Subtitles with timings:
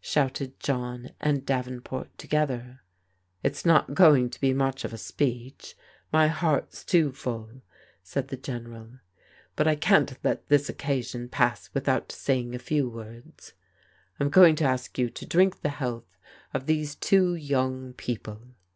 [0.00, 2.82] shouted John and Davenport together."
[3.42, 5.74] It's not going to be much of a speech:
[6.12, 7.60] my heart's too full,"
[8.00, 9.00] said the General:"
[9.56, 13.54] but I can't let this occasion pass without saying a few words.
[14.20, 16.16] I'm going to ask you to drink the health
[16.52, 18.54] of these two young people.